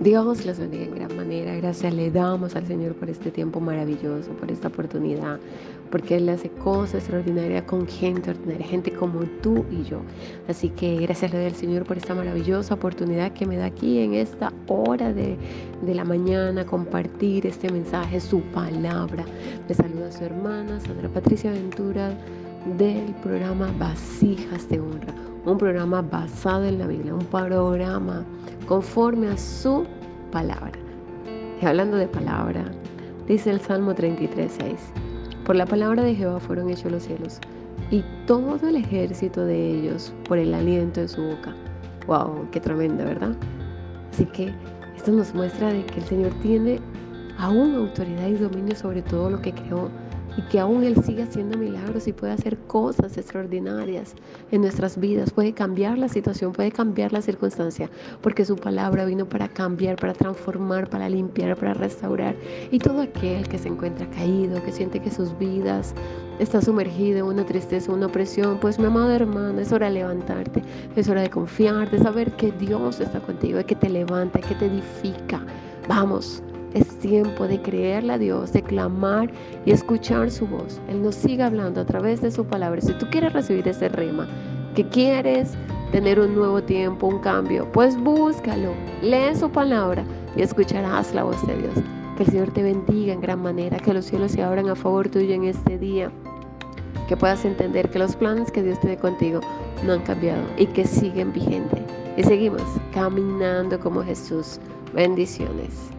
[0.00, 1.54] Dios les bendiga en gran manera.
[1.56, 5.40] Gracias le damos al Señor por este tiempo maravilloso, por esta oportunidad,
[5.90, 10.02] porque Él hace cosas extraordinarias con gente ordinaria, gente como tú y yo.
[10.48, 14.00] Así que gracias le doy al Señor por esta maravillosa oportunidad que me da aquí
[14.00, 15.38] en esta hora de,
[15.80, 19.24] de la mañana, compartir este mensaje, su palabra.
[19.66, 22.10] Le saluda a su hermana Sandra Patricia Ventura
[22.76, 25.14] del programa Vasijas de Honra,
[25.44, 28.24] un programa basado en la Biblia, un programa
[28.66, 29.86] conforme a su
[30.32, 30.72] palabra.
[31.62, 32.64] Y hablando de palabra,
[33.28, 34.92] dice el Salmo 33, 6,
[35.44, 37.40] por la palabra de Jehová fueron hechos los cielos
[37.90, 41.54] y todo el ejército de ellos por el aliento de su boca.
[42.06, 42.48] ¡Wow!
[42.50, 43.36] ¡Qué tremenda, ¿verdad?
[44.12, 44.52] Así que
[44.96, 46.80] esto nos muestra de que el Señor tiene
[47.38, 49.90] aún autoridad y dominio sobre todo lo que creó
[50.36, 54.14] y que aún Él sigue haciendo milagros y puede hacer cosas extraordinarias
[54.50, 59.26] en nuestras vidas, puede cambiar la situación, puede cambiar la circunstancia, porque su palabra vino
[59.26, 62.36] para cambiar, para transformar, para limpiar, para restaurar.
[62.70, 65.94] Y todo aquel que se encuentra caído, que siente que sus vidas
[66.38, 70.62] está sumergido en una tristeza, una opresión, pues mi amado hermano, es hora de levantarte,
[70.94, 74.66] es hora de confiar, de saber que Dios está contigo, que te levanta, que te
[74.66, 75.40] edifica.
[75.88, 76.42] Vamos,
[76.74, 79.30] es tiempo de creerle a Dios, de clamar
[79.64, 80.80] y escuchar su voz.
[80.88, 82.80] Él nos sigue hablando a través de su palabra.
[82.80, 84.26] Si tú quieres recibir ese rema,
[84.74, 85.54] que quieres
[85.92, 90.04] tener un nuevo tiempo, un cambio, pues búscalo, lee su palabra
[90.36, 91.74] y escucharás la voz de Dios.
[92.16, 95.08] Que el Señor te bendiga en gran manera, que los cielos se abran a favor
[95.08, 96.10] tuyo en este día,
[97.08, 99.40] que puedas entender que los planes que Dios tiene contigo
[99.84, 101.80] no han cambiado y que siguen vigentes.
[102.16, 104.58] Y seguimos caminando como Jesús.
[104.94, 105.95] Bendiciones.